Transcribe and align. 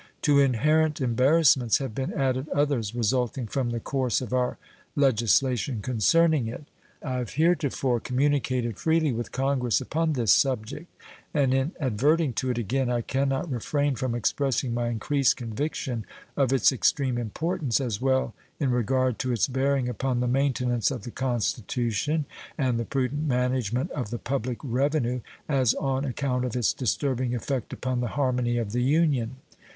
To 0.23 0.39
inherent 0.39 0.99
embarrassments 0.99 1.77
have 1.77 1.93
been 1.93 2.11
added 2.11 2.49
others 2.49 2.95
resulting 2.95 3.45
from 3.45 3.69
the 3.69 3.79
course 3.79 4.19
of 4.19 4.33
our 4.33 4.57
legislation 4.95 5.79
concerning 5.79 6.47
it. 6.47 6.65
I 7.03 7.17
have 7.17 7.33
heretofore 7.33 7.99
communicated 7.99 8.79
freely 8.79 9.11
with 9.11 9.31
Congress 9.31 9.79
upon 9.79 10.13
this 10.13 10.33
subject, 10.33 10.87
and 11.35 11.53
in 11.53 11.73
adverting 11.79 12.33
to 12.37 12.49
it 12.49 12.57
again 12.57 12.89
I 12.89 13.01
can 13.01 13.29
not 13.29 13.51
refrain 13.51 13.93
from 13.95 14.15
expressing 14.15 14.73
my 14.73 14.87
increased 14.89 15.37
conviction 15.37 16.07
of 16.35 16.51
its 16.51 16.71
extreme 16.71 17.19
importance 17.19 17.79
as 17.79 18.01
well 18.01 18.33
in 18.59 18.71
regard 18.71 19.19
to 19.19 19.31
its 19.31 19.47
bearing 19.47 19.87
upon 19.87 20.19
the 20.19 20.27
maintenance 20.27 20.89
of 20.89 21.03
the 21.03 21.11
Constitution 21.11 22.25
and 22.57 22.79
the 22.79 22.85
prudent 22.85 23.27
management 23.27 23.91
of 23.91 24.09
the 24.09 24.17
public 24.17 24.57
revenue 24.63 25.19
as 25.47 25.75
on 25.75 26.05
account 26.05 26.43
of 26.43 26.55
its 26.55 26.73
disturbing 26.73 27.35
effect 27.35 27.71
upon 27.71 27.99
the 27.99 28.07
harmony 28.17 28.57
of 28.57 28.71
the 28.71 28.81
Union. 28.81 29.35